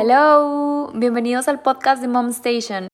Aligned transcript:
Hello, 0.00 0.92
bienvenidos 0.94 1.48
al 1.48 1.60
podcast 1.60 2.00
de 2.00 2.06
Mom 2.06 2.28
Station. 2.28 2.86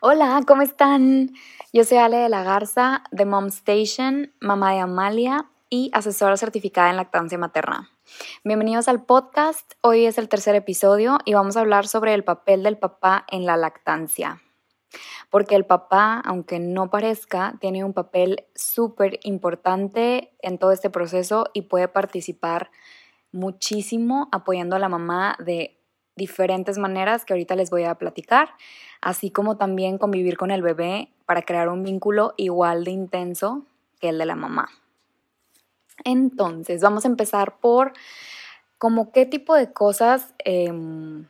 Hola, 0.00 0.40
¿cómo 0.46 0.62
están? 0.62 1.32
Yo 1.72 1.82
soy 1.82 1.98
Ale 1.98 2.18
de 2.18 2.28
la 2.28 2.44
Garza 2.44 3.02
de 3.10 3.24
Mom 3.24 3.46
Station, 3.46 4.32
mamá 4.38 4.74
de 4.74 4.78
Amalia 4.78 5.50
y 5.68 5.90
asesora 5.92 6.36
certificada 6.36 6.90
en 6.90 6.96
lactancia 6.96 7.36
materna. 7.36 7.90
Bienvenidos 8.44 8.86
al 8.86 9.04
podcast. 9.04 9.72
Hoy 9.80 10.06
es 10.06 10.18
el 10.18 10.28
tercer 10.28 10.54
episodio 10.54 11.18
y 11.24 11.34
vamos 11.34 11.56
a 11.56 11.62
hablar 11.62 11.88
sobre 11.88 12.14
el 12.14 12.22
papel 12.22 12.62
del 12.62 12.78
papá 12.78 13.26
en 13.28 13.44
la 13.44 13.56
lactancia. 13.56 14.40
Porque 15.30 15.56
el 15.56 15.66
papá, 15.66 16.22
aunque 16.24 16.60
no 16.60 16.90
parezca, 16.90 17.54
tiene 17.60 17.82
un 17.82 17.92
papel 17.92 18.46
súper 18.54 19.18
importante 19.24 20.32
en 20.42 20.58
todo 20.58 20.70
este 20.70 20.90
proceso 20.90 21.46
y 21.52 21.62
puede 21.62 21.88
participar 21.88 22.70
muchísimo 23.32 24.28
apoyando 24.30 24.76
a 24.76 24.78
la 24.78 24.88
mamá 24.88 25.36
de 25.38 25.76
diferentes 26.16 26.78
maneras 26.78 27.24
que 27.24 27.32
ahorita 27.32 27.56
les 27.56 27.70
voy 27.70 27.84
a 27.84 27.94
platicar, 27.94 28.50
así 29.00 29.30
como 29.30 29.56
también 29.56 29.98
convivir 29.98 30.36
con 30.36 30.50
el 30.50 30.62
bebé 30.62 31.08
para 31.26 31.42
crear 31.42 31.68
un 31.68 31.82
vínculo 31.82 32.34
igual 32.36 32.84
de 32.84 32.90
intenso 32.90 33.64
que 34.00 34.10
el 34.10 34.18
de 34.18 34.26
la 34.26 34.36
mamá. 34.36 34.68
Entonces, 36.04 36.82
vamos 36.82 37.04
a 37.04 37.08
empezar 37.08 37.58
por 37.58 37.92
como 38.78 39.12
qué 39.12 39.26
tipo 39.26 39.54
de 39.54 39.72
cosas 39.72 40.34
em, 40.38 41.26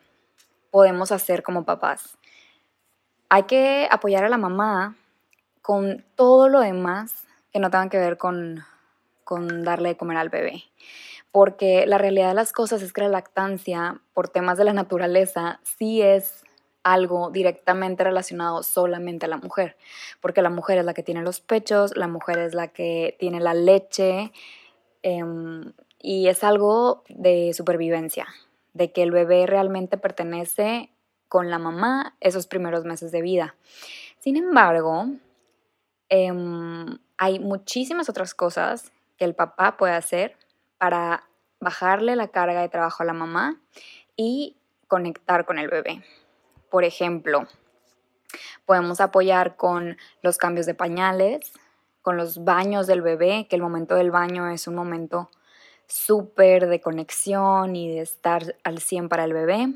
podemos 0.70 1.12
hacer 1.12 1.42
como 1.42 1.64
papás. 1.64 2.16
Hay 3.28 3.44
que 3.44 3.88
apoyar 3.90 4.24
a 4.24 4.28
la 4.28 4.38
mamá 4.38 4.96
con 5.60 6.04
todo 6.16 6.48
lo 6.48 6.60
demás 6.60 7.26
que 7.52 7.60
no 7.60 7.70
tengan 7.70 7.90
que 7.90 7.98
ver 7.98 8.16
con, 8.16 8.64
con 9.24 9.62
darle 9.64 9.90
de 9.90 9.96
comer 9.96 10.16
al 10.16 10.30
bebé. 10.30 10.64
Porque 11.32 11.86
la 11.86 11.98
realidad 11.98 12.28
de 12.28 12.34
las 12.34 12.52
cosas 12.52 12.82
es 12.82 12.92
que 12.92 13.00
la 13.00 13.08
lactancia, 13.08 14.00
por 14.12 14.28
temas 14.28 14.58
de 14.58 14.64
la 14.64 14.72
naturaleza, 14.72 15.60
sí 15.64 16.02
es 16.02 16.44
algo 16.84 17.30
directamente 17.30 18.04
relacionado 18.04 18.62
solamente 18.62 19.26
a 19.26 19.28
la 19.28 19.36
mujer, 19.38 19.76
porque 20.20 20.42
la 20.42 20.50
mujer 20.50 20.78
es 20.78 20.84
la 20.84 20.94
que 20.94 21.02
tiene 21.02 21.22
los 21.22 21.40
pechos, 21.40 21.96
la 21.96 22.08
mujer 22.08 22.38
es 22.38 22.54
la 22.54 22.68
que 22.68 23.16
tiene 23.18 23.40
la 23.40 23.54
leche, 23.54 24.32
Em, 25.02 25.72
y 25.98 26.28
es 26.28 26.44
algo 26.44 27.02
de 27.08 27.52
supervivencia, 27.54 28.26
de 28.72 28.92
que 28.92 29.02
el 29.02 29.10
bebé 29.10 29.46
realmente 29.46 29.98
pertenece 29.98 30.90
con 31.28 31.50
la 31.50 31.58
mamá 31.58 32.16
esos 32.20 32.46
primeros 32.46 32.84
meses 32.84 33.10
de 33.10 33.22
vida. 33.22 33.56
Sin 34.20 34.36
embargo, 34.36 35.06
em, 36.08 36.98
hay 37.18 37.38
muchísimas 37.40 38.08
otras 38.08 38.34
cosas 38.34 38.92
que 39.16 39.24
el 39.24 39.34
papá 39.34 39.76
puede 39.76 39.94
hacer 39.94 40.36
para 40.82 41.22
bajarle 41.60 42.16
la 42.16 42.26
carga 42.26 42.60
de 42.60 42.68
trabajo 42.68 43.04
a 43.04 43.06
la 43.06 43.12
mamá 43.12 43.54
y 44.16 44.56
conectar 44.88 45.44
con 45.44 45.60
el 45.60 45.68
bebé. 45.68 46.02
Por 46.72 46.82
ejemplo, 46.82 47.46
podemos 48.66 49.00
apoyar 49.00 49.54
con 49.54 49.96
los 50.22 50.38
cambios 50.38 50.66
de 50.66 50.74
pañales, 50.74 51.52
con 52.02 52.16
los 52.16 52.42
baños 52.42 52.88
del 52.88 53.00
bebé, 53.00 53.46
que 53.48 53.54
el 53.54 53.62
momento 53.62 53.94
del 53.94 54.10
baño 54.10 54.48
es 54.48 54.66
un 54.66 54.74
momento 54.74 55.30
súper 55.86 56.66
de 56.66 56.80
conexión 56.80 57.76
y 57.76 57.88
de 57.88 58.00
estar 58.00 58.56
al 58.64 58.80
100 58.80 59.08
para 59.08 59.22
el 59.22 59.34
bebé. 59.34 59.72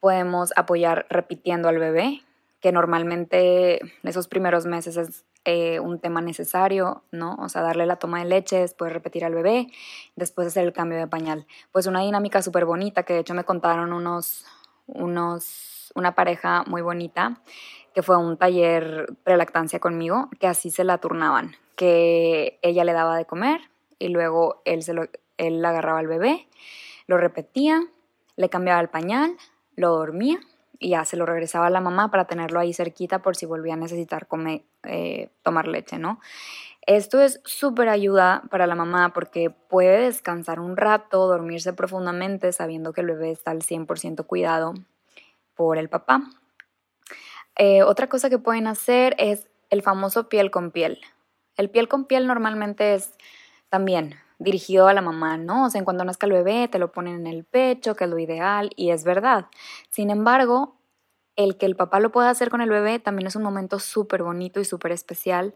Podemos 0.00 0.54
apoyar 0.56 1.04
repitiendo 1.10 1.68
al 1.68 1.78
bebé, 1.78 2.22
que 2.60 2.72
normalmente 2.72 3.80
esos 4.02 4.28
primeros 4.28 4.66
meses 4.66 4.96
es 4.96 5.24
eh, 5.44 5.80
un 5.80 5.98
tema 5.98 6.20
necesario, 6.20 7.02
¿no? 7.10 7.36
O 7.36 7.48
sea, 7.48 7.62
darle 7.62 7.86
la 7.86 7.96
toma 7.96 8.18
de 8.18 8.26
leche, 8.26 8.58
después 8.60 8.92
repetir 8.92 9.24
al 9.24 9.34
bebé, 9.34 9.68
después 10.14 10.46
hacer 10.46 10.64
el 10.64 10.72
cambio 10.72 10.98
de 10.98 11.06
pañal. 11.06 11.46
Pues 11.72 11.86
una 11.86 12.00
dinámica 12.00 12.42
súper 12.42 12.66
bonita 12.66 13.04
que 13.04 13.14
de 13.14 13.20
hecho 13.20 13.34
me 13.34 13.44
contaron 13.44 13.94
unos, 13.94 14.44
unos, 14.86 15.92
una 15.94 16.14
pareja 16.14 16.64
muy 16.66 16.82
bonita 16.82 17.40
que 17.94 18.02
fue 18.02 18.16
un 18.16 18.36
taller 18.36 19.06
prelactancia 19.24 19.80
conmigo, 19.80 20.28
que 20.38 20.46
así 20.46 20.70
se 20.70 20.84
la 20.84 20.98
turnaban, 20.98 21.56
que 21.74 22.58
ella 22.62 22.84
le 22.84 22.92
daba 22.92 23.16
de 23.16 23.24
comer 23.24 23.62
y 23.98 24.08
luego 24.08 24.62
él, 24.64 24.82
se 24.82 24.92
lo, 24.92 25.08
él 25.38 25.64
agarraba 25.64 25.98
al 25.98 26.06
bebé, 26.06 26.46
lo 27.06 27.16
repetía, 27.16 27.82
le 28.36 28.48
cambiaba 28.48 28.80
el 28.80 28.88
pañal, 28.88 29.36
lo 29.74 29.90
dormía 29.90 30.38
y 30.80 30.90
ya 30.90 31.04
se 31.04 31.16
lo 31.16 31.26
regresaba 31.26 31.66
a 31.66 31.70
la 31.70 31.80
mamá 31.80 32.10
para 32.10 32.24
tenerlo 32.24 32.58
ahí 32.58 32.72
cerquita 32.72 33.20
por 33.20 33.36
si 33.36 33.46
volvía 33.46 33.74
a 33.74 33.76
necesitar 33.76 34.26
comer, 34.26 34.62
eh, 34.82 35.30
tomar 35.42 35.68
leche, 35.68 35.98
¿no? 35.98 36.18
Esto 36.86 37.20
es 37.20 37.40
súper 37.44 37.90
ayuda 37.90 38.42
para 38.50 38.66
la 38.66 38.74
mamá 38.74 39.12
porque 39.12 39.50
puede 39.50 40.00
descansar 40.06 40.58
un 40.58 40.78
rato, 40.78 41.28
dormirse 41.28 41.74
profundamente 41.74 42.50
sabiendo 42.52 42.94
que 42.94 43.02
el 43.02 43.08
bebé 43.08 43.30
está 43.30 43.50
al 43.50 43.60
100% 43.60 44.26
cuidado 44.26 44.72
por 45.54 45.76
el 45.76 45.90
papá. 45.90 46.22
Eh, 47.56 47.82
otra 47.82 48.08
cosa 48.08 48.30
que 48.30 48.38
pueden 48.38 48.66
hacer 48.66 49.14
es 49.18 49.50
el 49.68 49.82
famoso 49.82 50.30
piel 50.30 50.50
con 50.50 50.70
piel. 50.70 50.98
El 51.56 51.68
piel 51.68 51.88
con 51.88 52.06
piel 52.06 52.26
normalmente 52.26 52.94
es 52.94 53.12
también 53.68 54.14
dirigido 54.40 54.88
a 54.88 54.94
la 54.94 55.02
mamá, 55.02 55.36
¿no? 55.36 55.66
O 55.66 55.70
sea, 55.70 55.78
en 55.78 55.84
cuando 55.84 56.04
nazca 56.04 56.26
el 56.26 56.32
bebé 56.32 56.66
te 56.66 56.80
lo 56.80 56.90
ponen 56.90 57.14
en 57.14 57.26
el 57.28 57.44
pecho, 57.44 57.94
que 57.94 58.04
es 58.04 58.10
lo 58.10 58.18
ideal, 58.18 58.70
y 58.74 58.90
es 58.90 59.04
verdad. 59.04 59.46
Sin 59.90 60.10
embargo, 60.10 60.76
el 61.36 61.56
que 61.56 61.66
el 61.66 61.76
papá 61.76 62.00
lo 62.00 62.10
pueda 62.10 62.30
hacer 62.30 62.50
con 62.50 62.60
el 62.60 62.70
bebé 62.70 62.98
también 62.98 63.26
es 63.28 63.36
un 63.36 63.42
momento 63.42 63.78
súper 63.78 64.22
bonito 64.22 64.58
y 64.58 64.64
súper 64.64 64.92
especial 64.92 65.54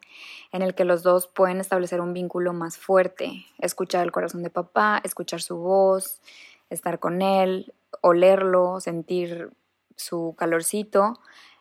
en 0.53 0.62
el 0.62 0.75
que 0.75 0.84
los 0.84 1.03
dos 1.03 1.27
pueden 1.27 1.61
establecer 1.61 2.00
un 2.00 2.12
vínculo 2.12 2.53
más 2.53 2.78
fuerte, 2.78 3.47
escuchar 3.59 4.05
el 4.05 4.12
corazón 4.12 4.43
de 4.43 4.50
papá, 4.50 5.00
escuchar 5.03 5.43
su 5.43 5.56
voz, 5.56 6.23
estar 6.71 7.00
con 7.00 7.23
él, 7.23 7.75
olerlo, 8.03 8.81
sentir 8.81 9.50
su 9.97 10.34
calorcito 10.37 11.15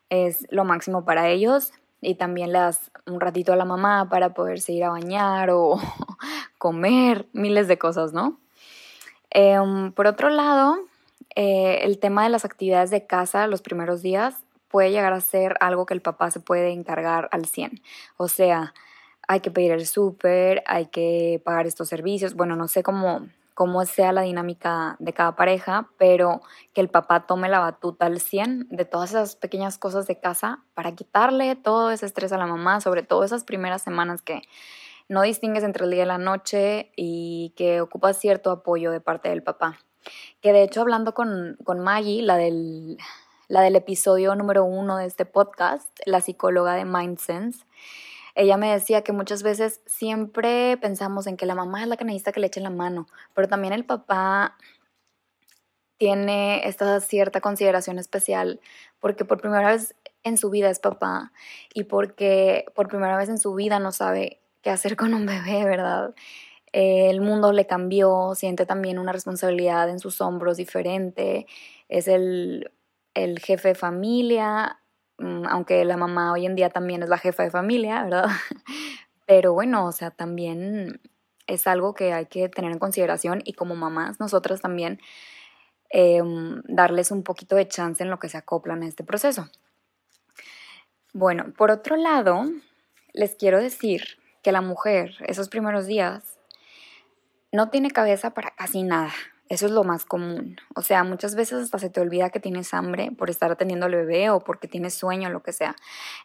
es 0.10 0.46
lo 0.50 0.66
máximo 0.66 1.06
para 1.06 1.30
ellos 1.30 1.72
y 2.04 2.16
también 2.16 2.52
le 2.52 2.60
das 2.60 2.92
un 3.06 3.20
ratito 3.20 3.54
a 3.54 3.56
la 3.56 3.66
mamá 3.66 4.10
para 4.10 4.34
poderse 4.34 4.74
ir 4.74 4.84
a 4.84 4.90
bañar 4.90 5.50
o 5.52 5.80
comer, 6.58 7.28
miles 7.34 7.68
de 7.68 7.78
cosas, 7.78 8.14
¿no? 8.14 8.40
Em, 9.30 9.92
por 9.92 10.08
otro 10.08 10.30
lado, 10.30 10.78
eh, 11.36 11.80
el 11.82 12.00
tema 12.00 12.24
de 12.24 12.30
las 12.30 12.46
actividades 12.46 12.92
de 12.92 13.06
casa 13.06 13.48
los 13.48 13.62
primeros 13.62 14.02
días 14.02 14.36
puede 14.68 14.92
llegar 14.92 15.14
a 15.14 15.22
ser 15.22 15.56
algo 15.60 15.86
que 15.86 15.94
el 15.94 16.02
papá 16.02 16.32
se 16.32 16.40
puede 16.40 16.72
encargar 16.72 17.30
al 17.32 17.46
100. 17.46 17.82
O 18.18 18.28
sea, 18.28 18.74
hay 19.28 19.40
que 19.40 19.52
pedir 19.52 19.72
el 19.72 19.86
súper, 19.86 20.64
hay 20.66 20.88
que 20.88 21.42
pagar 21.44 21.68
estos 21.68 21.90
servicios. 21.90 22.36
Bueno, 22.36 22.56
no 22.56 22.68
sé 22.68 22.84
cómo, 22.84 23.28
cómo 23.54 23.86
sea 23.86 24.12
la 24.12 24.22
dinámica 24.22 24.96
de 25.00 25.14
cada 25.14 25.36
pareja, 25.36 25.90
pero 25.98 26.42
que 26.74 26.82
el 26.82 26.90
papá 26.90 27.26
tome 27.28 27.50
la 27.50 27.60
batuta 27.60 28.06
al 28.06 28.20
100 28.20 28.68
de 28.70 28.86
todas 28.86 29.12
esas 29.12 29.36
pequeñas 29.36 29.78
cosas 29.78 30.08
de 30.08 30.20
casa 30.20 30.64
para 30.74 30.94
quitarle 30.94 31.56
todo 31.56 31.92
ese 31.92 32.06
estrés 32.06 32.32
a 32.32 32.38
la 32.38 32.48
mamá, 32.48 32.82
sobre 32.82 33.04
todo 33.04 33.24
esas 33.24 33.44
primeras 33.44 33.82
semanas 33.82 34.22
que 34.22 34.42
no 35.10 35.22
distingues 35.22 35.64
entre 35.64 35.86
el 35.86 35.92
día 35.92 36.04
y 36.04 36.08
la 36.08 36.18
noche 36.18 36.92
y 36.96 37.54
que 37.56 37.82
ocupa 37.82 38.14
cierto 38.14 38.52
apoyo 38.52 38.92
de 38.92 39.02
parte 39.02 39.30
del 39.30 39.44
papá. 39.44 39.78
Que 40.42 40.54
de 40.54 40.64
hecho 40.64 40.82
hablando 40.82 41.14
con, 41.14 41.58
con 41.64 41.80
Maggie, 41.80 42.24
la 42.24 42.38
del, 42.38 42.98
la 43.48 43.62
del 43.62 43.76
episodio 43.76 44.36
número 44.36 44.66
uno 44.66 44.98
de 44.98 45.06
este 45.06 45.26
podcast, 45.26 45.88
la 46.06 46.22
psicóloga 46.22 46.74
de 46.74 46.86
MindSense, 46.86 47.66
ella 48.36 48.58
me 48.58 48.72
decía 48.72 49.04
que 49.04 49.12
muchas 49.12 49.44
veces 49.44 49.82
siempre 49.86 50.78
pensamos 50.78 51.28
en 51.28 51.38
que 51.38 51.46
la 51.46 51.56
mamá 51.56 51.84
es 51.84 51.88
la 51.88 51.98
que 51.98 52.06
que 52.06 52.40
le 52.40 52.48
echen 52.48 52.64
la 52.64 52.70
mano, 52.70 53.08
pero 53.34 53.48
también 53.48 53.74
el 53.74 53.86
papá 53.86 54.58
tiene 55.98 56.68
esta 56.68 57.00
cierta 57.00 57.42
consideración 57.42 58.00
especial 58.00 58.60
porque 59.00 59.26
por 59.26 59.40
primera 59.40 59.70
vez 59.70 59.96
en 60.24 60.38
su 60.38 60.50
vida 60.50 60.70
es 60.70 60.80
papá 60.80 61.32
y 61.74 61.84
porque 61.84 62.66
por 62.76 62.88
primera 62.88 63.18
vez 63.18 63.30
en 63.30 63.38
su 63.38 63.54
vida 63.54 63.80
no 63.80 63.92
sabe 63.92 64.42
qué 64.62 64.70
hacer 64.70 64.96
con 64.96 65.14
un 65.14 65.26
bebé, 65.26 65.66
¿verdad? 65.66 66.16
el 66.74 67.22
mundo 67.22 67.52
le 67.52 67.68
cambió, 67.68 68.34
siente 68.36 68.66
también 68.66 68.98
una 68.98 69.14
responsabilidad 69.14 69.90
en 69.90 70.00
sus 70.00 70.20
hombros 70.22 70.58
diferente, 70.58 71.46
es 71.88 72.08
el, 72.08 72.72
el 73.14 73.40
jefe 73.40 73.70
de 73.70 73.76
familia, 73.76 74.80
aunque 75.18 75.86
la 75.86 75.98
mamá 75.98 76.34
hoy 76.34 76.46
en 76.46 76.56
día 76.56 76.70
también 76.70 77.04
es 77.04 77.10
la 77.10 77.18
jefa 77.18 77.44
de 77.44 77.52
familia, 77.52 78.04
¿verdad? 78.04 78.28
Pero 79.26 79.54
bueno, 79.54 79.86
o 79.86 79.92
sea, 79.92 80.12
también 80.12 81.00
es 81.48 81.68
algo 81.68 81.94
que 81.94 82.14
hay 82.14 82.26
que 82.26 82.50
tener 82.50 82.72
en 82.72 82.80
consideración 82.80 83.42
y 83.44 83.54
como 83.54 83.76
mamás, 83.76 84.20
nosotras 84.20 84.62
también 84.62 85.00
em, 85.90 86.62
darles 86.66 87.12
un 87.12 87.24
poquito 87.24 87.56
de 87.56 87.68
chance 87.68 88.04
en 88.04 88.10
lo 88.10 88.20
que 88.20 88.30
se 88.30 88.38
acoplan 88.38 88.84
a 88.84 88.88
este 88.88 89.04
proceso. 89.04 89.50
Bueno, 91.14 91.54
por 91.56 91.70
otro 91.70 91.96
lado, 91.96 92.46
les 93.14 93.36
quiero 93.36 93.60
decir 93.60 94.04
que 94.42 94.52
la 94.52 94.62
mujer 94.62 95.16
esos 95.28 95.48
primeros 95.48 95.86
días 95.86 96.40
no 97.52 97.70
tiene 97.70 97.92
cabeza 97.92 98.32
para 98.32 98.52
casi 98.56 98.84
nada. 98.84 99.14
Eso 99.54 99.68
es 99.68 99.72
lo 99.72 99.84
más 99.84 100.04
común. 100.04 100.58
O 100.74 100.82
sea, 100.82 101.04
muchas 101.04 101.36
veces 101.36 101.62
hasta 101.62 101.78
se 101.78 101.92
te 101.92 102.02
olvida 102.02 102.32
que 102.32 102.40
tienes 102.40 102.74
hambre 102.74 103.12
por 103.16 103.30
estar 103.30 103.52
atendiendo 103.52 103.86
al 103.86 103.94
bebé 103.94 104.32
o 104.32 104.40
porque 104.40 104.68
tienes 104.68 104.96
sueño 104.96 105.30
lo 105.30 105.44
que 105.44 105.54
sea. 105.54 105.76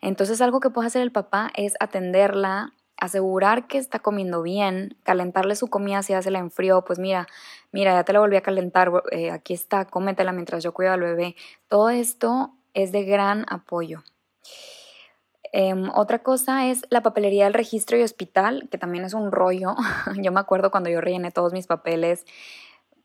Entonces 0.00 0.40
algo 0.40 0.60
que 0.60 0.70
puede 0.70 0.86
hacer 0.86 1.02
el 1.02 1.12
papá 1.12 1.50
es 1.54 1.74
atenderla 1.78 2.72
asegurar 2.96 3.66
que 3.66 3.76
está 3.76 3.98
comiendo 3.98 4.40
bien, 4.40 4.96
calentarle 5.02 5.56
su 5.56 5.68
comida 5.68 6.02
si 6.02 6.14
ya 6.14 6.22
se 6.22 6.30
la 6.30 6.38
enfrió, 6.38 6.86
pues 6.86 6.98
mira, 6.98 7.28
mira, 7.70 7.92
ya 7.92 8.02
te 8.02 8.14
la 8.14 8.20
volví 8.20 8.36
a 8.36 8.40
calentar, 8.40 8.90
eh, 9.12 9.30
aquí 9.30 9.52
está, 9.52 9.84
cómetela 9.84 10.32
mientras 10.32 10.64
yo 10.64 10.72
cuido 10.72 10.92
al 10.92 11.00
bebé. 11.00 11.36
Todo 11.68 11.90
esto 11.90 12.54
es 12.72 12.92
de 12.92 13.04
gran 13.04 13.44
apoyo. 13.50 14.04
Em, 15.52 15.90
otra 15.94 16.20
cosa 16.22 16.66
es 16.66 16.86
la 16.88 17.02
papelería 17.02 17.44
del 17.44 17.54
registro 17.54 17.98
y 17.98 18.02
hospital, 18.02 18.68
que 18.70 18.78
también 18.78 19.04
es 19.04 19.12
un 19.12 19.32
rollo. 19.32 19.76
yo 20.16 20.32
me 20.32 20.40
acuerdo 20.40 20.70
cuando 20.70 20.88
yo 20.88 21.02
rellené 21.02 21.30
todos 21.30 21.52
mis 21.52 21.66
papeles 21.66 22.24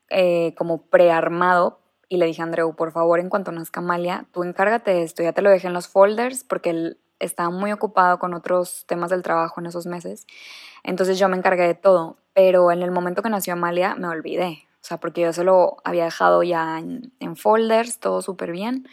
eh, 0.10 0.54
como 0.56 0.84
prearmado 0.84 1.80
y 2.10 2.18
le 2.18 2.26
dije 2.26 2.42
a 2.42 2.46
Andreu, 2.46 2.76
por 2.76 2.92
favor, 2.92 3.20
en 3.20 3.30
cuanto 3.30 3.52
nazca 3.52 3.80
Amalia, 3.80 4.26
tú 4.32 4.44
encárgate 4.44 4.92
de 4.92 5.04
esto, 5.04 5.24
ya 5.24 5.34
te 5.34 5.42
lo 5.42 5.50
dejé 5.50 5.68
en 5.68 5.74
los 5.74 5.88
folders 5.88 6.44
porque 6.44 6.70
él 6.70 6.98
estaba 7.20 7.50
muy 7.50 7.72
ocupado 7.72 8.20
con 8.20 8.34
otros 8.34 8.86
temas 8.88 9.10
del 9.10 9.24
trabajo 9.24 9.62
en 9.62 9.68
esos 9.68 9.86
meses. 9.86 10.28
Entonces 10.84 11.18
yo 11.18 11.30
me 11.30 11.38
encargué 11.38 11.64
de 11.64 11.76
todo, 11.76 12.18
pero 12.34 12.72
en 12.72 12.84
el 12.84 12.92
momento 12.92 13.22
que 13.22 13.30
nació 13.30 13.54
Amalia 13.54 13.96
me 13.96 14.08
olvidé, 14.08 14.68
o 14.76 14.86
sea, 14.86 14.98
porque 14.98 15.22
yo 15.22 15.34
se 15.34 15.44
lo 15.44 15.78
había 15.84 16.04
dejado 16.04 16.44
ya 16.44 16.78
en, 16.78 17.14
en 17.20 17.36
folders, 17.36 18.00
todo 18.00 18.22
súper 18.22 18.52
bien 18.52 18.88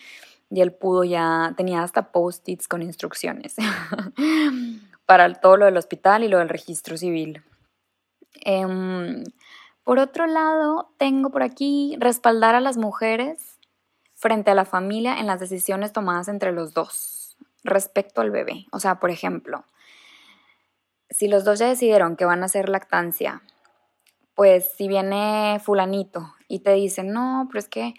y 0.51 0.61
él 0.61 0.73
pudo 0.73 1.05
ya, 1.05 1.55
tenía 1.57 1.83
hasta 1.83 2.11
post-its 2.11 2.67
con 2.67 2.83
instrucciones 2.83 3.55
para 5.07 5.33
todo 5.35 5.57
lo 5.57 5.65
del 5.65 5.77
hospital 5.77 6.25
y 6.25 6.29
lo 6.29 6.39
del 6.39 6.49
registro 6.49 6.97
civil. 6.97 7.43
Em, 8.45 9.25
por 9.85 9.99
otro 9.99 10.27
lado, 10.27 10.93
tengo 10.99 11.31
por 11.31 11.43
aquí 11.43 11.97
respaldar 11.99 12.55
a 12.55 12.61
las 12.61 12.77
mujeres 12.77 13.59
frente 14.15 14.51
a 14.51 14.55
la 14.55 14.65
familia 14.65 15.19
en 15.19 15.27
las 15.27 15.41
decisiones 15.41 15.93
tomadas 15.93 16.29
entre 16.29 16.53
los 16.53 16.75
dos 16.75 17.37
respecto 17.65 18.21
al 18.21 18.31
bebé. 18.31 18.67
O 18.73 18.81
sea, 18.81 19.01
por 19.01 19.11
ejemplo, 19.11 19.65
si 21.09 21.29
los 21.29 21.45
dos 21.45 21.59
ya 21.59 21.69
decidieron 21.69 22.17
que 22.17 22.25
van 22.25 22.43
a 22.43 22.47
hacer 22.47 22.69
lactancia, 22.69 23.43
pues 24.35 24.71
si 24.77 24.89
viene 24.89 25.61
fulanito 25.63 26.35
y 26.49 26.61
te 26.61 26.73
dice, 26.73 27.03
no, 27.03 27.47
pero 27.49 27.59
es 27.59 27.69
que 27.69 27.95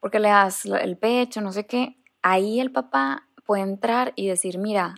porque 0.00 0.18
le 0.18 0.28
das 0.28 0.64
el 0.64 0.96
pecho, 0.96 1.40
no 1.40 1.52
sé 1.52 1.66
qué, 1.66 1.96
ahí 2.22 2.60
el 2.60 2.72
papá 2.72 3.28
puede 3.46 3.62
entrar 3.62 4.12
y 4.16 4.26
decir, 4.26 4.58
mira, 4.58 4.96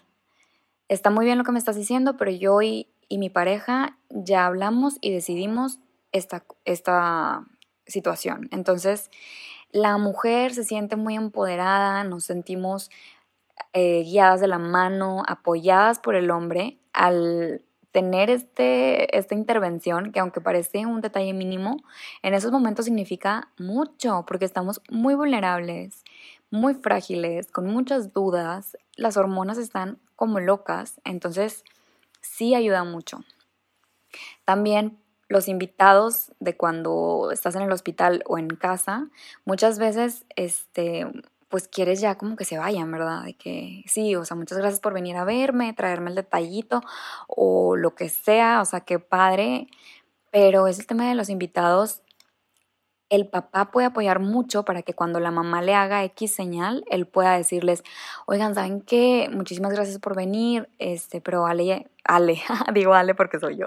está 0.89 1.11
muy 1.11 1.25
bien 1.25 1.39
lo 1.39 1.45
que 1.45 1.53
me 1.53 1.59
estás 1.59 1.77
diciendo, 1.77 2.17
pero 2.17 2.31
yo 2.31 2.61
y, 2.63 2.89
mi 3.11 3.31
pareja 3.31 3.97
ya 4.11 4.45
hablamos 4.45 4.97
y 5.01 5.13
decidimos 5.13 5.79
esta, 6.15 6.45
esta 6.65 7.45
situación. 7.87 8.49
Entonces, 8.53 9.11
la 9.71 9.99
mujer 9.99 10.55
se 10.55 10.65
siente 10.65 10.97
muy 10.97 11.17
empoderada, 11.17 12.05
nos 12.05 12.25
sentimos 12.25 12.91
eh, 13.73 14.03
guiadas 14.05 14.41
de 14.41 14.47
la 14.47 14.59
mano, 14.59 15.23
apoyadas 15.27 15.99
por 15.99 16.15
el 16.15 16.31
hombre 16.31 16.79
al 16.93 17.63
tener 17.91 18.31
este, 18.31 19.17
esta 19.17 19.35
intervención, 19.35 20.13
que 20.13 20.21
aunque 20.21 20.41
parece 20.41 20.87
un 20.87 21.01
detalle 21.01 21.33
mínimo, 21.33 21.77
en 22.23 22.35
esos 22.35 22.51
momentos 22.53 22.87
significa 22.87 23.49
mucho, 23.59 24.25
porque 24.27 24.45
estamos 24.45 24.81
muy 24.91 25.15
vulnerables, 25.15 26.05
muy 26.51 26.75
frágiles, 26.75 27.51
con 27.51 27.67
muchas 27.67 28.13
dudas, 28.13 28.77
las 28.97 29.17
hormonas 29.17 29.59
están 29.59 29.99
como 30.17 30.39
locas, 30.39 31.01
entonces 31.05 31.65
sí 32.21 32.55
ayuda 32.55 32.85
mucho. 32.85 33.21
También 34.45 34.99
los 35.35 35.49
invitados 35.49 36.33
de 36.39 36.57
cuando 36.57 37.31
estás 37.33 37.57
en 37.57 37.63
el 37.63 37.73
hospital 37.73 38.23
o 38.27 38.39
en 38.39 38.49
casa, 38.49 39.09
muchas 39.45 39.81
veces 39.81 40.25
este, 40.37 41.07
pues 41.49 41.67
quieres 41.67 42.01
ya 42.01 42.17
como 42.17 42.37
que 42.37 42.45
se 42.45 42.57
vayan, 42.57 42.91
¿verdad? 42.91 43.25
De 43.25 43.35
que 43.35 43.83
sí, 43.87 44.15
o 44.15 44.25
sea, 44.25 44.37
muchas 44.37 44.59
gracias 44.59 44.81
por 44.81 44.95
venir 44.95 45.17
a 45.17 45.25
verme, 45.25 45.73
traerme 45.73 46.11
el 46.11 46.17
detallito 46.17 46.83
o 47.27 47.75
lo 47.77 47.97
que 47.97 48.09
sea, 48.09 48.61
o 48.61 48.65
sea, 48.65 48.81
qué 48.81 49.01
padre. 49.01 49.67
Pero 50.31 50.69
es 50.69 50.79
el 50.79 50.87
tema 50.87 51.09
de 51.09 51.17
los 51.17 51.29
invitados. 51.29 52.03
El 53.11 53.29
papá 53.29 53.71
puede 53.71 53.87
apoyar 53.87 54.19
mucho 54.19 54.65
para 54.65 54.83
que 54.83 54.95
cuando 54.95 55.21
la 55.21 55.31
mamá 55.31 55.63
le 55.63 55.75
haga 55.75 56.05
X 56.05 56.35
señal, 56.35 56.85
él 56.91 57.07
pueda 57.07 57.37
decirles, 57.37 57.85
oigan, 58.27 58.55
¿saben 58.55 58.81
qué? 58.81 59.29
Muchísimas 59.33 59.73
gracias 59.73 59.99
por 59.99 60.17
venir, 60.17 60.69
este, 60.79 61.21
pero 61.21 61.47
Ale, 61.47 61.91
Ale, 62.05 62.41
digo 62.75 62.95
Ale 62.95 63.15
porque 63.15 63.39
soy 63.39 63.57
yo, 63.57 63.67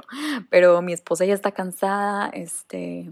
pero 0.50 0.82
mi 0.82 0.94
esposa 0.94 1.26
ya 1.26 1.34
está 1.34 1.52
cansada, 1.52 2.30
este, 2.30 3.12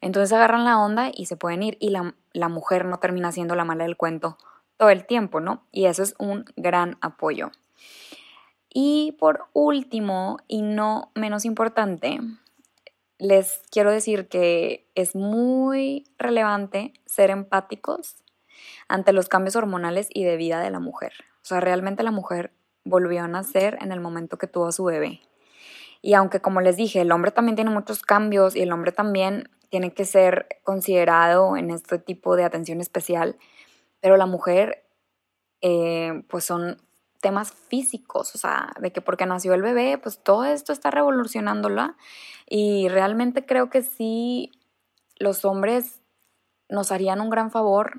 entonces 0.00 0.32
agarran 0.32 0.64
la 0.64 0.78
onda 0.78 1.10
y 1.14 1.26
se 1.26 1.36
pueden 1.36 1.62
ir 1.62 1.76
y 1.80 1.90
la, 1.90 2.48
mujer 2.48 2.84
no 2.84 2.98
termina 2.98 3.32
siendo 3.32 3.54
la 3.54 3.64
mala 3.64 3.84
del 3.84 3.96
cuento 3.96 4.38
todo 4.76 4.88
el 4.88 5.04
tiempo, 5.04 5.40
¿no? 5.40 5.62
Y 5.72 5.86
eso 5.86 6.02
es 6.02 6.14
un 6.18 6.46
gran 6.56 6.96
apoyo. 7.02 7.50
Y 8.72 9.16
por 9.18 9.46
último, 9.52 10.38
y 10.48 10.62
no 10.62 11.10
menos 11.14 11.44
importante, 11.44 12.20
les 13.20 13.62
quiero 13.70 13.92
decir 13.92 14.28
que 14.28 14.88
es 14.94 15.14
muy 15.14 16.04
relevante 16.18 16.94
ser 17.04 17.30
empáticos 17.30 18.16
ante 18.88 19.12
los 19.12 19.28
cambios 19.28 19.56
hormonales 19.56 20.08
y 20.12 20.24
de 20.24 20.36
vida 20.36 20.60
de 20.60 20.70
la 20.70 20.80
mujer. 20.80 21.12
O 21.36 21.44
sea, 21.44 21.60
realmente 21.60 22.02
la 22.02 22.10
mujer 22.10 22.52
volvió 22.84 23.22
a 23.22 23.28
nacer 23.28 23.78
en 23.80 23.92
el 23.92 24.00
momento 24.00 24.38
que 24.38 24.46
tuvo 24.46 24.66
a 24.66 24.72
su 24.72 24.84
bebé. 24.84 25.20
Y 26.02 26.14
aunque 26.14 26.40
como 26.40 26.62
les 26.62 26.76
dije, 26.76 27.02
el 27.02 27.12
hombre 27.12 27.30
también 27.30 27.56
tiene 27.56 27.70
muchos 27.70 28.02
cambios 28.02 28.56
y 28.56 28.62
el 28.62 28.72
hombre 28.72 28.90
también 28.90 29.50
tiene 29.68 29.92
que 29.92 30.06
ser 30.06 30.48
considerado 30.64 31.56
en 31.56 31.70
este 31.70 31.98
tipo 31.98 32.36
de 32.36 32.44
atención 32.44 32.80
especial, 32.80 33.36
pero 34.00 34.16
la 34.16 34.26
mujer, 34.26 34.82
eh, 35.60 36.22
pues 36.28 36.44
son 36.44 36.80
temas 37.20 37.52
físicos, 37.52 38.34
o 38.34 38.38
sea, 38.38 38.72
de 38.80 38.92
que 38.92 39.00
porque 39.00 39.26
nació 39.26 39.54
el 39.54 39.62
bebé, 39.62 39.98
pues 39.98 40.18
todo 40.18 40.44
esto 40.44 40.72
está 40.72 40.90
revolucionándola 40.90 41.96
y 42.48 42.88
realmente 42.88 43.44
creo 43.44 43.70
que 43.70 43.82
sí, 43.82 44.50
los 45.18 45.44
hombres 45.44 46.00
nos 46.68 46.92
harían 46.92 47.20
un 47.20 47.30
gran 47.30 47.50
favor 47.50 47.92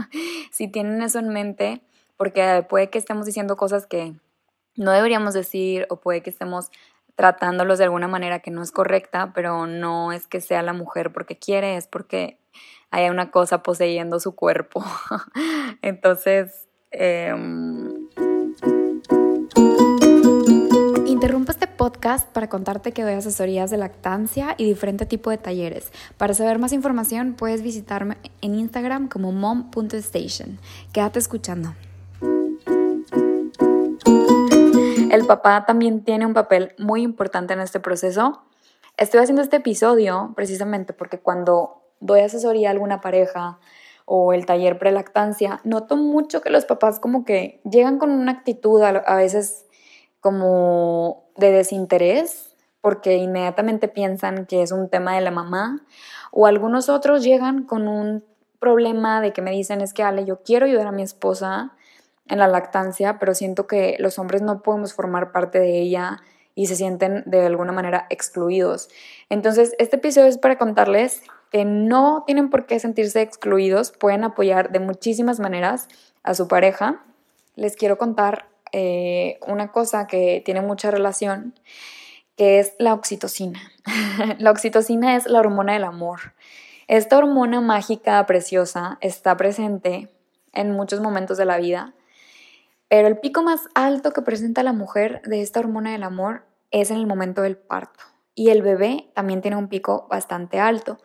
si 0.52 0.68
tienen 0.68 1.02
eso 1.02 1.18
en 1.18 1.28
mente, 1.28 1.82
porque 2.16 2.64
puede 2.68 2.88
que 2.88 2.98
estemos 2.98 3.26
diciendo 3.26 3.56
cosas 3.56 3.86
que 3.86 4.14
no 4.76 4.92
deberíamos 4.92 5.34
decir 5.34 5.86
o 5.90 5.96
puede 5.96 6.22
que 6.22 6.30
estemos 6.30 6.70
tratándolos 7.14 7.78
de 7.78 7.84
alguna 7.84 8.08
manera 8.08 8.40
que 8.40 8.50
no 8.50 8.62
es 8.62 8.70
correcta, 8.70 9.32
pero 9.34 9.66
no 9.66 10.12
es 10.12 10.26
que 10.26 10.40
sea 10.40 10.62
la 10.62 10.72
mujer 10.72 11.12
porque 11.12 11.38
quiere, 11.38 11.76
es 11.76 11.86
porque 11.86 12.38
hay 12.90 13.08
una 13.10 13.30
cosa 13.30 13.62
poseyendo 13.62 14.20
su 14.20 14.34
cuerpo. 14.34 14.84
Entonces, 15.82 16.68
em, 16.90 18.08
podcast 21.82 22.28
para 22.28 22.48
contarte 22.48 22.92
que 22.92 23.02
doy 23.02 23.14
asesorías 23.14 23.68
de 23.68 23.76
lactancia 23.76 24.54
y 24.56 24.66
diferente 24.66 25.04
tipo 25.04 25.30
de 25.30 25.38
talleres. 25.38 25.90
Para 26.16 26.32
saber 26.32 26.60
más 26.60 26.72
información 26.72 27.34
puedes 27.34 27.60
visitarme 27.60 28.18
en 28.40 28.54
Instagram 28.54 29.08
como 29.08 29.32
mom.station. 29.32 30.60
Quédate 30.92 31.18
escuchando. 31.18 31.74
El 35.10 35.26
papá 35.26 35.66
también 35.66 36.04
tiene 36.04 36.24
un 36.24 36.34
papel 36.34 36.72
muy 36.78 37.02
importante 37.02 37.52
en 37.52 37.58
este 37.58 37.80
proceso. 37.80 38.44
Estoy 38.96 39.18
haciendo 39.18 39.42
este 39.42 39.56
episodio 39.56 40.34
precisamente 40.36 40.92
porque 40.92 41.18
cuando 41.18 41.82
doy 41.98 42.20
asesoría 42.20 42.68
a 42.68 42.70
alguna 42.70 43.00
pareja 43.00 43.58
o 44.04 44.32
el 44.32 44.46
taller 44.46 44.78
prelactancia, 44.78 45.60
noto 45.64 45.96
mucho 45.96 46.42
que 46.42 46.50
los 46.50 46.64
papás 46.64 47.00
como 47.00 47.24
que 47.24 47.60
llegan 47.68 47.98
con 47.98 48.12
una 48.12 48.30
actitud 48.30 48.80
a 48.82 49.16
veces 49.16 49.66
como 50.22 51.24
de 51.36 51.50
desinterés 51.50 52.56
porque 52.80 53.16
inmediatamente 53.16 53.88
piensan 53.88 54.46
que 54.46 54.62
es 54.62 54.72
un 54.72 54.88
tema 54.88 55.14
de 55.14 55.20
la 55.20 55.30
mamá 55.30 55.84
o 56.30 56.46
algunos 56.46 56.88
otros 56.88 57.22
llegan 57.22 57.64
con 57.64 57.86
un 57.88 58.24
problema 58.58 59.20
de 59.20 59.32
que 59.32 59.42
me 59.42 59.50
dicen 59.50 59.80
es 59.80 59.92
que 59.92 60.04
Ale, 60.04 60.24
yo 60.24 60.42
quiero 60.42 60.66
ayudar 60.66 60.86
a 60.86 60.92
mi 60.92 61.02
esposa 61.02 61.72
en 62.28 62.38
la 62.38 62.46
lactancia, 62.46 63.18
pero 63.18 63.34
siento 63.34 63.66
que 63.66 63.96
los 63.98 64.18
hombres 64.18 64.40
no 64.40 64.62
podemos 64.62 64.94
formar 64.94 65.32
parte 65.32 65.58
de 65.58 65.80
ella 65.80 66.22
y 66.54 66.66
se 66.66 66.76
sienten 66.76 67.24
de 67.26 67.44
alguna 67.44 67.72
manera 67.72 68.06
excluidos. 68.08 68.88
Entonces, 69.28 69.74
este 69.78 69.96
episodio 69.96 70.28
es 70.28 70.38
para 70.38 70.58
contarles 70.58 71.22
que 71.50 71.64
no 71.64 72.22
tienen 72.24 72.50
por 72.50 72.66
qué 72.66 72.78
sentirse 72.78 73.20
excluidos, 73.20 73.90
pueden 73.90 74.22
apoyar 74.22 74.70
de 74.70 74.78
muchísimas 74.78 75.40
maneras 75.40 75.88
a 76.22 76.34
su 76.34 76.46
pareja. 76.46 77.04
Les 77.56 77.76
quiero 77.76 77.98
contar 77.98 78.46
eh, 78.72 79.38
una 79.46 79.70
cosa 79.70 80.06
que 80.06 80.42
tiene 80.44 80.60
mucha 80.60 80.90
relación, 80.90 81.54
que 82.36 82.58
es 82.58 82.74
la 82.78 82.94
oxitocina. 82.94 83.60
la 84.38 84.50
oxitocina 84.50 85.16
es 85.16 85.26
la 85.26 85.40
hormona 85.40 85.74
del 85.74 85.84
amor. 85.84 86.34
Esta 86.88 87.16
hormona 87.18 87.60
mágica, 87.60 88.24
preciosa, 88.26 88.98
está 89.00 89.36
presente 89.36 90.08
en 90.52 90.72
muchos 90.72 91.00
momentos 91.00 91.38
de 91.38 91.44
la 91.44 91.58
vida 91.58 91.94
pero 92.92 93.08
el 93.08 93.16
pico 93.16 93.42
más 93.42 93.70
alto 93.74 94.12
que 94.12 94.20
presenta 94.20 94.62
la 94.62 94.74
mujer 94.74 95.22
de 95.24 95.40
esta 95.40 95.60
hormona 95.60 95.92
del 95.92 96.02
amor 96.02 96.44
es 96.70 96.90
en 96.90 96.98
el 96.98 97.06
momento 97.06 97.40
del 97.40 97.56
parto. 97.56 98.04
Y 98.34 98.50
el 98.50 98.60
bebé 98.60 99.08
también 99.14 99.40
tiene 99.40 99.56
un 99.56 99.68
pico 99.68 100.06
bastante 100.10 100.60
alto. 100.60 100.98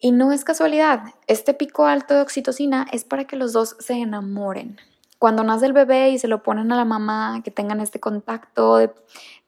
Y 0.00 0.10
no 0.10 0.32
es 0.32 0.42
casualidad, 0.42 1.02
este 1.28 1.54
pico 1.54 1.86
alto 1.86 2.14
de 2.14 2.22
oxitocina 2.22 2.84
es 2.90 3.04
para 3.04 3.26
que 3.26 3.36
los 3.36 3.52
dos 3.52 3.76
se 3.78 3.92
enamoren. 3.92 4.80
Cuando 5.18 5.42
nace 5.42 5.66
el 5.66 5.72
bebé 5.72 6.10
y 6.10 6.18
se 6.18 6.28
lo 6.28 6.42
ponen 6.42 6.70
a 6.72 6.76
la 6.76 6.84
mamá, 6.84 7.40
que 7.42 7.50
tengan 7.50 7.80
este 7.80 7.98
contacto 7.98 8.76
de 8.76 8.92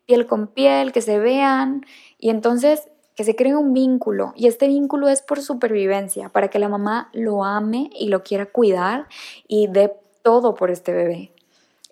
piel 0.06 0.26
con 0.26 0.48
piel, 0.48 0.92
que 0.92 1.02
se 1.02 1.18
vean 1.18 1.86
y 2.18 2.30
entonces 2.30 2.88
que 3.14 3.24
se 3.24 3.36
cree 3.36 3.54
un 3.54 3.72
vínculo 3.72 4.32
y 4.34 4.46
este 4.46 4.66
vínculo 4.66 5.08
es 5.08 5.22
por 5.22 5.42
supervivencia, 5.42 6.28
para 6.30 6.48
que 6.48 6.58
la 6.58 6.68
mamá 6.68 7.10
lo 7.12 7.44
ame 7.44 7.90
y 7.94 8.08
lo 8.08 8.22
quiera 8.22 8.46
cuidar 8.46 9.06
y 9.46 9.66
dé 9.66 9.92
todo 10.22 10.54
por 10.54 10.70
este 10.70 10.92
bebé. 10.92 11.32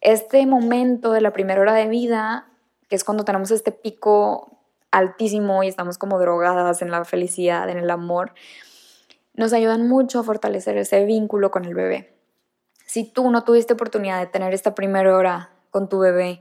Este 0.00 0.47
momento 0.47 1.12
de 1.12 1.20
la 1.20 1.32
primera 1.32 1.61
hora 1.61 1.75
de 1.75 1.87
vida, 1.88 2.49
que 2.88 2.97
es 2.97 3.04
cuando 3.04 3.25
tenemos 3.25 3.50
este 3.50 3.73
pico 3.73 4.58
altísimo 4.90 5.62
y 5.62 5.68
estamos 5.68 5.99
como 5.99 6.18
drogadas 6.18 6.82
en 6.82 6.90
la 6.90 7.04
felicidad, 7.04 7.68
en 7.68 7.78
el 7.78 7.90
amor, 7.90 8.32
nos 9.35 9.52
ayudan 9.52 9.88
mucho 9.88 10.20
a 10.20 10.25
fortalecer 10.25 10.76
ese 10.78 11.04
vínculo 11.04 11.50
con 11.50 11.64
el 11.64 11.75
bebé. 11.75 12.17
Si 12.88 13.04
tú 13.04 13.30
no 13.30 13.45
tuviste 13.45 13.75
oportunidad 13.75 14.18
de 14.18 14.26
tener 14.26 14.54
esta 14.54 14.75
primera 14.75 15.14
hora 15.14 15.50
con 15.71 15.90
tu 15.90 15.99
bebé, 15.99 16.40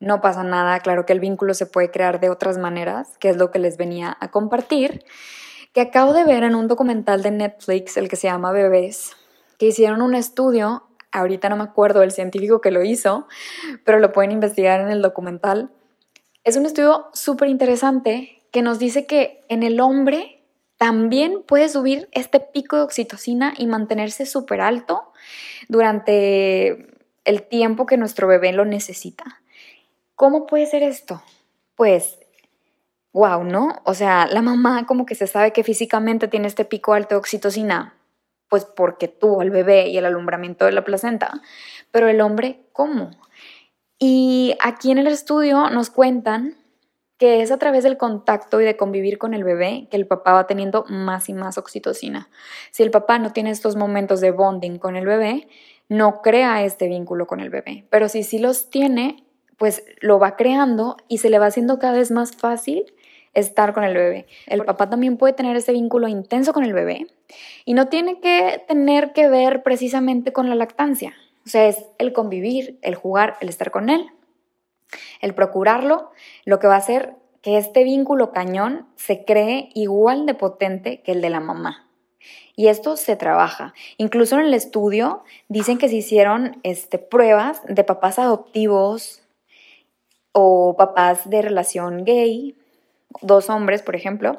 no 0.00 0.20
pasa 0.20 0.44
nada, 0.44 0.80
claro 0.80 1.06
que 1.06 1.14
el 1.14 1.18
vínculo 1.18 1.54
se 1.54 1.64
puede 1.64 1.90
crear 1.90 2.20
de 2.20 2.28
otras 2.28 2.58
maneras, 2.58 3.16
que 3.18 3.30
es 3.30 3.38
lo 3.38 3.50
que 3.50 3.58
les 3.58 3.78
venía 3.78 4.14
a 4.20 4.30
compartir, 4.30 5.02
que 5.72 5.80
acabo 5.80 6.12
de 6.12 6.24
ver 6.24 6.44
en 6.44 6.54
un 6.54 6.68
documental 6.68 7.22
de 7.22 7.30
Netflix, 7.30 7.96
el 7.96 8.10
que 8.10 8.16
se 8.16 8.26
llama 8.26 8.52
Bebés, 8.52 9.16
que 9.58 9.68
hicieron 9.68 10.02
un 10.02 10.14
estudio, 10.14 10.86
ahorita 11.10 11.48
no 11.48 11.56
me 11.56 11.64
acuerdo 11.64 12.02
el 12.02 12.12
científico 12.12 12.60
que 12.60 12.70
lo 12.70 12.84
hizo, 12.84 13.26
pero 13.86 13.98
lo 13.98 14.12
pueden 14.12 14.30
investigar 14.30 14.82
en 14.82 14.90
el 14.90 15.00
documental. 15.00 15.70
Es 16.44 16.58
un 16.58 16.66
estudio 16.66 17.06
súper 17.14 17.48
interesante 17.48 18.42
que 18.52 18.60
nos 18.60 18.78
dice 18.78 19.06
que 19.06 19.40
en 19.48 19.62
el 19.62 19.80
hombre 19.80 20.44
también 20.76 21.42
puede 21.44 21.70
subir 21.70 22.10
este 22.12 22.40
pico 22.40 22.76
de 22.76 22.82
oxitocina 22.82 23.54
y 23.56 23.66
mantenerse 23.66 24.26
súper 24.26 24.60
alto 24.60 25.07
durante 25.68 26.88
el 27.24 27.42
tiempo 27.42 27.86
que 27.86 27.96
nuestro 27.96 28.26
bebé 28.26 28.52
lo 28.52 28.64
necesita. 28.64 29.24
¿Cómo 30.14 30.46
puede 30.46 30.66
ser 30.66 30.82
esto? 30.82 31.22
Pues, 31.76 32.18
wow, 33.12 33.44
¿no? 33.44 33.80
O 33.84 33.94
sea, 33.94 34.26
la 34.26 34.42
mamá 34.42 34.86
como 34.86 35.06
que 35.06 35.14
se 35.14 35.26
sabe 35.26 35.52
que 35.52 35.64
físicamente 35.64 36.28
tiene 36.28 36.48
este 36.48 36.64
pico 36.64 36.94
alto 36.94 37.14
de 37.14 37.18
oxitocina, 37.18 37.94
pues 38.48 38.64
porque 38.64 39.08
tuvo 39.08 39.42
el 39.42 39.50
bebé 39.50 39.88
y 39.88 39.98
el 39.98 40.06
alumbramiento 40.06 40.64
de 40.64 40.72
la 40.72 40.84
placenta, 40.84 41.40
pero 41.90 42.08
el 42.08 42.20
hombre, 42.20 42.60
¿cómo? 42.72 43.10
Y 43.98 44.56
aquí 44.60 44.90
en 44.90 44.98
el 44.98 45.06
estudio 45.06 45.70
nos 45.70 45.90
cuentan 45.90 46.56
que 47.18 47.42
es 47.42 47.50
a 47.50 47.58
través 47.58 47.82
del 47.82 47.96
contacto 47.96 48.60
y 48.60 48.64
de 48.64 48.76
convivir 48.76 49.18
con 49.18 49.34
el 49.34 49.44
bebé 49.44 49.88
que 49.90 49.96
el 49.96 50.06
papá 50.06 50.32
va 50.32 50.46
teniendo 50.46 50.84
más 50.88 51.28
y 51.28 51.34
más 51.34 51.58
oxitocina. 51.58 52.30
Si 52.70 52.82
el 52.84 52.90
papá 52.90 53.18
no 53.18 53.32
tiene 53.32 53.50
estos 53.50 53.76
momentos 53.76 54.20
de 54.20 54.30
bonding 54.30 54.78
con 54.78 54.96
el 54.96 55.04
bebé, 55.04 55.48
no 55.88 56.22
crea 56.22 56.64
este 56.64 56.86
vínculo 56.86 57.26
con 57.26 57.40
el 57.40 57.50
bebé. 57.50 57.84
Pero 57.90 58.08
si 58.08 58.22
sí 58.22 58.38
los 58.38 58.70
tiene, 58.70 59.24
pues 59.56 59.84
lo 60.00 60.18
va 60.18 60.36
creando 60.36 60.96
y 61.08 61.18
se 61.18 61.28
le 61.28 61.40
va 61.40 61.46
haciendo 61.46 61.78
cada 61.78 61.94
vez 61.94 62.12
más 62.12 62.36
fácil 62.36 62.84
estar 63.34 63.74
con 63.74 63.84
el 63.84 63.94
bebé. 63.94 64.26
El 64.46 64.64
papá 64.64 64.88
también 64.88 65.16
puede 65.16 65.32
tener 65.32 65.56
ese 65.56 65.72
vínculo 65.72 66.08
intenso 66.08 66.52
con 66.52 66.64
el 66.64 66.72
bebé 66.72 67.06
y 67.64 67.74
no 67.74 67.88
tiene 67.88 68.20
que 68.20 68.62
tener 68.68 69.12
que 69.12 69.28
ver 69.28 69.62
precisamente 69.62 70.32
con 70.32 70.48
la 70.48 70.54
lactancia. 70.54 71.14
O 71.44 71.48
sea, 71.48 71.66
es 71.66 71.84
el 71.98 72.12
convivir, 72.12 72.78
el 72.82 72.94
jugar, 72.94 73.36
el 73.40 73.48
estar 73.48 73.70
con 73.70 73.88
él, 73.90 74.06
el 75.20 75.34
procurarlo, 75.34 76.10
lo 76.44 76.58
que 76.58 76.66
va 76.66 76.74
a 76.74 76.78
hacer 76.78 77.14
que 77.42 77.58
este 77.58 77.84
vínculo 77.84 78.32
cañón 78.32 78.86
se 78.96 79.24
cree 79.24 79.70
igual 79.74 80.26
de 80.26 80.34
potente 80.34 81.02
que 81.02 81.12
el 81.12 81.20
de 81.20 81.30
la 81.30 81.40
mamá. 81.40 81.88
Y 82.56 82.66
esto 82.66 82.96
se 82.96 83.14
trabaja. 83.14 83.72
Incluso 83.96 84.34
en 84.34 84.46
el 84.46 84.54
estudio 84.54 85.22
dicen 85.48 85.78
que 85.78 85.88
se 85.88 85.96
hicieron 85.96 86.58
este, 86.64 86.98
pruebas 86.98 87.62
de 87.66 87.84
papás 87.84 88.18
adoptivos 88.18 89.22
o 90.32 90.74
papás 90.76 91.30
de 91.30 91.42
relación 91.42 92.04
gay, 92.04 92.56
dos 93.22 93.48
hombres, 93.48 93.82
por 93.82 93.94
ejemplo, 93.94 94.38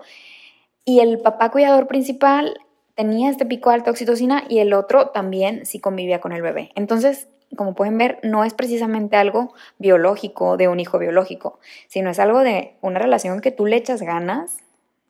y 0.83 0.99
el 0.99 1.19
papá 1.19 1.51
cuidador 1.51 1.87
principal 1.87 2.59
tenía 2.95 3.29
este 3.29 3.45
pico 3.45 3.71
de 3.71 3.89
oxitocina 3.89 4.43
y 4.49 4.59
el 4.59 4.73
otro 4.73 5.09
también 5.09 5.65
sí 5.65 5.79
convivía 5.79 6.19
con 6.19 6.33
el 6.33 6.41
bebé. 6.41 6.71
Entonces, 6.75 7.29
como 7.55 7.75
pueden 7.75 7.97
ver, 7.97 8.19
no 8.23 8.43
es 8.43 8.53
precisamente 8.53 9.17
algo 9.17 9.53
biológico 9.77 10.57
de 10.57 10.67
un 10.67 10.79
hijo 10.79 10.99
biológico, 10.99 11.59
sino 11.87 12.09
es 12.09 12.19
algo 12.19 12.39
de 12.39 12.75
una 12.81 12.99
relación 12.99 13.41
que 13.41 13.51
tú 13.51 13.65
le 13.65 13.75
echas 13.75 14.01
ganas 14.01 14.57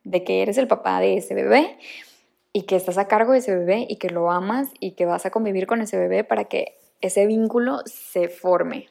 de 0.04 0.24
que 0.24 0.42
eres 0.42 0.58
el 0.58 0.66
papá 0.66 1.00
de 1.00 1.16
ese 1.16 1.34
bebé 1.34 1.78
y 2.52 2.62
que 2.62 2.76
estás 2.76 2.98
a 2.98 3.08
cargo 3.08 3.32
de 3.32 3.38
ese 3.38 3.54
bebé 3.54 3.86
y 3.88 3.96
que 3.96 4.10
lo 4.10 4.30
amas 4.30 4.68
y 4.80 4.92
que 4.92 5.06
vas 5.06 5.26
a 5.26 5.30
convivir 5.30 5.66
con 5.66 5.80
ese 5.80 5.98
bebé 5.98 6.24
para 6.24 6.44
que 6.44 6.78
ese 7.00 7.26
vínculo 7.26 7.80
se 7.86 8.28
forme. 8.28 8.88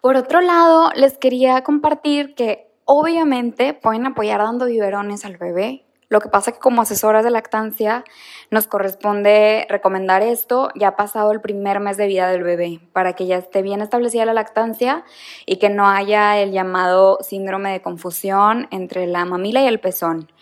Por 0.00 0.16
otro 0.16 0.40
lado, 0.40 0.90
les 0.94 1.18
quería 1.18 1.62
compartir 1.62 2.34
que 2.34 2.70
obviamente 2.84 3.74
pueden 3.74 4.06
apoyar 4.06 4.40
dando 4.40 4.66
biberones 4.66 5.24
al 5.24 5.36
bebé. 5.36 5.84
Lo 6.10 6.20
que 6.20 6.28
pasa 6.28 6.50
es 6.50 6.56
que 6.56 6.60
como 6.60 6.82
asesoras 6.82 7.22
de 7.22 7.30
lactancia 7.30 8.04
nos 8.50 8.66
corresponde 8.66 9.64
recomendar 9.68 10.22
esto 10.22 10.70
ya 10.74 10.96
pasado 10.96 11.30
el 11.30 11.40
primer 11.40 11.78
mes 11.78 11.96
de 11.96 12.08
vida 12.08 12.28
del 12.28 12.42
bebé 12.42 12.80
para 12.92 13.12
que 13.12 13.26
ya 13.26 13.36
esté 13.36 13.62
bien 13.62 13.80
establecida 13.80 14.24
la 14.24 14.34
lactancia 14.34 15.04
y 15.46 15.58
que 15.58 15.70
no 15.70 15.88
haya 15.88 16.36
el 16.38 16.50
llamado 16.50 17.18
síndrome 17.20 17.70
de 17.70 17.80
confusión 17.80 18.66
entre 18.72 19.06
la 19.06 19.24
mamila 19.24 19.62
y 19.62 19.68
el 19.68 19.78
pezón. 19.78 20.32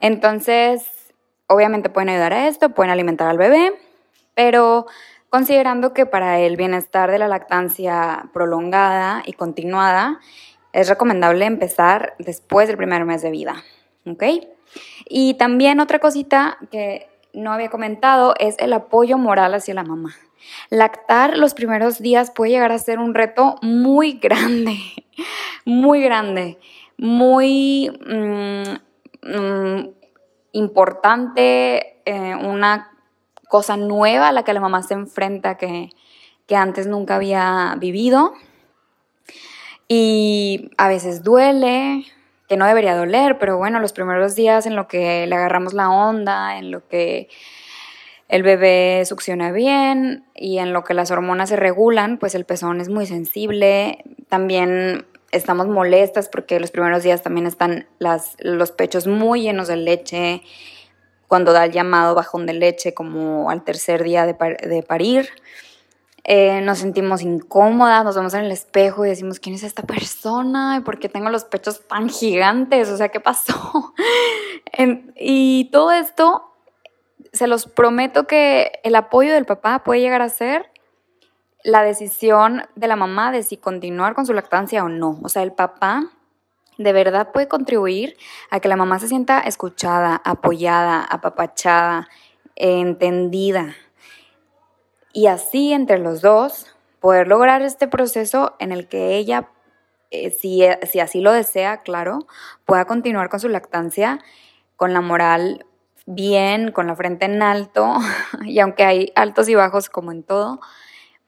Entonces, 0.00 0.84
obviamente 1.46 1.88
pueden 1.88 2.10
ayudar 2.10 2.34
a 2.34 2.48
esto, 2.48 2.68
pueden 2.74 2.92
alimentar 2.92 3.26
al 3.26 3.38
bebé, 3.38 3.72
pero 4.34 4.84
considerando 5.30 5.94
que 5.94 6.04
para 6.04 6.40
el 6.40 6.58
bienestar 6.58 7.10
de 7.10 7.18
la 7.18 7.28
lactancia 7.28 8.28
prolongada 8.34 9.22
y 9.24 9.32
continuada 9.32 10.20
es 10.74 10.90
recomendable 10.90 11.46
empezar 11.46 12.16
después 12.18 12.68
del 12.68 12.76
primer 12.76 13.06
mes 13.06 13.22
de 13.22 13.30
vida. 13.30 13.64
¿Ok? 14.04 14.22
Y 15.08 15.34
también 15.34 15.80
otra 15.80 15.98
cosita 15.98 16.58
que 16.70 17.08
no 17.32 17.52
había 17.52 17.70
comentado 17.70 18.34
es 18.38 18.56
el 18.58 18.72
apoyo 18.72 19.18
moral 19.18 19.54
hacia 19.54 19.74
la 19.74 19.84
mamá. 19.84 20.14
Lactar 20.70 21.36
los 21.36 21.54
primeros 21.54 22.00
días 22.00 22.30
puede 22.30 22.52
llegar 22.52 22.72
a 22.72 22.78
ser 22.78 22.98
un 22.98 23.14
reto 23.14 23.56
muy 23.62 24.12
grande, 24.14 24.78
muy 25.64 26.02
grande, 26.02 26.58
muy 26.96 27.90
mm, 28.06 29.28
mm, 29.28 29.88
importante, 30.52 32.00
eh, 32.04 32.34
una 32.34 32.92
cosa 33.48 33.76
nueva 33.76 34.28
a 34.28 34.32
la 34.32 34.44
que 34.44 34.52
la 34.52 34.60
mamá 34.60 34.82
se 34.82 34.94
enfrenta 34.94 35.56
que, 35.56 35.90
que 36.46 36.56
antes 36.56 36.86
nunca 36.86 37.16
había 37.16 37.76
vivido. 37.78 38.32
Y 39.88 40.70
a 40.78 40.88
veces 40.88 41.22
duele, 41.22 42.04
que 42.48 42.56
no 42.56 42.66
debería 42.66 42.94
doler, 42.94 43.38
pero 43.38 43.56
bueno, 43.56 43.80
los 43.80 43.92
primeros 43.92 44.34
días 44.34 44.66
en 44.66 44.76
lo 44.76 44.88
que 44.88 45.26
le 45.26 45.34
agarramos 45.34 45.74
la 45.74 45.90
onda, 45.90 46.58
en 46.58 46.70
lo 46.70 46.86
que 46.86 47.28
el 48.28 48.42
bebé 48.42 49.04
succiona 49.04 49.52
bien 49.52 50.24
y 50.34 50.58
en 50.58 50.72
lo 50.72 50.84
que 50.84 50.94
las 50.94 51.10
hormonas 51.10 51.48
se 51.48 51.56
regulan, 51.56 52.18
pues 52.18 52.34
el 52.34 52.44
pezón 52.44 52.80
es 52.80 52.88
muy 52.88 53.06
sensible. 53.06 54.04
También 54.28 55.06
estamos 55.30 55.68
molestas 55.68 56.28
porque 56.28 56.58
los 56.58 56.70
primeros 56.70 57.02
días 57.02 57.22
también 57.22 57.46
están 57.46 57.86
las, 57.98 58.36
los 58.40 58.72
pechos 58.72 59.06
muy 59.06 59.42
llenos 59.42 59.68
de 59.68 59.76
leche 59.76 60.42
cuando 61.28 61.52
da 61.52 61.64
el 61.64 61.72
llamado 61.72 62.14
bajón 62.14 62.46
de 62.46 62.54
leche 62.54 62.94
como 62.94 63.50
al 63.50 63.64
tercer 63.64 64.02
día 64.02 64.26
de, 64.26 64.34
parir. 64.82 65.28
Eh, 66.28 66.60
nos 66.62 66.78
sentimos 66.78 67.22
incómodas, 67.22 68.04
nos 68.04 68.16
vemos 68.16 68.34
en 68.34 68.46
el 68.46 68.50
espejo 68.50 69.06
y 69.06 69.10
decimos, 69.10 69.38
¿quién 69.38 69.54
es 69.54 69.62
esta 69.62 69.84
persona? 69.84 70.76
¿Y 70.76 70.80
por 70.80 70.98
qué 70.98 71.08
tengo 71.08 71.30
los 71.30 71.44
pechos 71.44 71.86
tan 71.86 72.08
gigantes? 72.08 72.88
O 72.90 72.96
sea, 72.96 73.10
¿qué 73.10 73.20
pasó? 73.20 73.94
y 75.14 75.70
todo 75.70 75.92
esto, 75.92 76.52
se 77.32 77.46
los 77.46 77.66
prometo 77.66 78.26
que 78.26 78.72
el 78.82 78.96
apoyo 78.96 79.32
del 79.32 79.44
papá 79.44 79.84
puede 79.84 80.00
llegar 80.00 80.20
a 80.20 80.28
ser 80.28 80.68
la 81.62 81.82
decisión 81.82 82.64
de 82.74 82.88
la 82.88 82.96
mamá 82.96 83.30
de 83.30 83.44
si 83.44 83.56
continuar 83.56 84.14
con 84.14 84.26
su 84.26 84.32
lactancia 84.32 84.82
o 84.82 84.88
no. 84.88 85.20
O 85.22 85.28
sea, 85.28 85.44
el 85.44 85.52
papá 85.52 86.10
de 86.76 86.92
verdad 86.92 87.30
puede 87.30 87.46
contribuir 87.46 88.16
a 88.50 88.58
que 88.58 88.68
la 88.68 88.76
mamá 88.76 88.98
se 88.98 89.06
sienta 89.06 89.38
escuchada, 89.40 90.20
apoyada, 90.24 91.04
apapachada, 91.04 92.08
entendida. 92.56 93.76
Y 95.16 95.28
así 95.28 95.72
entre 95.72 95.98
los 95.98 96.20
dos 96.20 96.66
poder 97.00 97.26
lograr 97.26 97.62
este 97.62 97.88
proceso 97.88 98.54
en 98.58 98.70
el 98.70 98.86
que 98.86 99.16
ella, 99.16 99.48
eh, 100.10 100.30
si, 100.30 100.62
si 100.82 101.00
así 101.00 101.22
lo 101.22 101.32
desea, 101.32 101.78
claro, 101.78 102.26
pueda 102.66 102.84
continuar 102.84 103.30
con 103.30 103.40
su 103.40 103.48
lactancia 103.48 104.18
con 104.76 104.92
la 104.92 105.00
moral 105.00 105.64
bien, 106.04 106.70
con 106.70 106.86
la 106.86 106.96
frente 106.96 107.24
en 107.24 107.42
alto, 107.42 107.94
y 108.44 108.60
aunque 108.60 108.84
hay 108.84 109.12
altos 109.14 109.48
y 109.48 109.54
bajos 109.54 109.88
como 109.88 110.12
en 110.12 110.22
todo, 110.22 110.60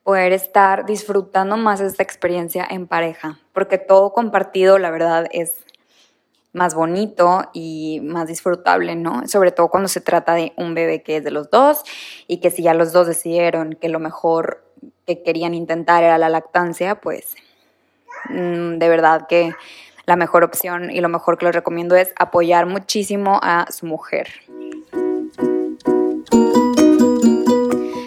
poder 0.03 0.35
estar 0.35 0.85
disfrutando 0.85 1.57
más 1.57 1.81
esta 1.81 2.03
experiencia 2.03 2.67
en 2.69 2.89
pareja, 2.89 3.39
porque 3.55 3.79
todo 3.79 4.13
compartido, 4.13 4.79
la 4.79 4.91
verdad, 4.91 5.29
es 5.31 5.65
más 6.59 6.75
bonito 6.75 7.49
y 7.55 8.01
más 8.03 8.27
disfrutable, 8.27 8.97
¿no? 8.97 9.27
Sobre 9.27 9.53
todo 9.53 9.69
cuando 9.69 9.89
se 9.89 10.03
trata 10.03 10.35
de 10.35 10.53
un 10.57 10.75
bebé 10.75 11.03
que 11.03 11.17
es 11.17 11.25
de 11.25 11.31
los 11.31 11.51
dos 11.51 11.85
y 12.27 12.41
que 12.41 12.51
si 12.51 12.63
ya 12.63 12.75
los 12.75 12.93
dos 12.93 13.07
decidieron 13.07 13.75
que 13.81 13.89
lo 13.89 14.01
mejor 14.01 14.65
que 15.07 15.23
querían 15.23 15.55
intentar 15.55 16.05
era 16.05 16.19
la 16.19 16.29
lactancia, 16.29 17.01
pues 17.01 17.37
mm, 18.29 18.79
de 18.79 18.89
verdad 18.89 19.27
que 19.29 19.55
la 20.05 20.17
mejor 20.17 20.45
opción 20.45 20.91
y 20.91 21.01
lo 21.01 21.09
mejor 21.09 21.39
que 21.39 21.47
les 21.47 21.55
recomiendo 21.55 21.95
es 21.95 22.13
apoyar 22.19 22.67
muchísimo 22.67 23.39
a 23.43 23.71
su 23.71 23.87
mujer. 23.87 24.29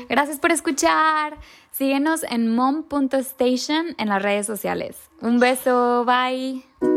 Gracias 0.10 0.39
por 0.39 0.51
escuchar. 0.51 1.38
Síguenos 1.72 2.24
en 2.24 2.53
mom.station 2.53 3.96
en 3.98 4.10
las 4.10 4.22
redes 4.22 4.46
sociales. 4.46 4.98
Un 5.22 5.39
beso, 5.39 6.03
bye. 6.05 6.90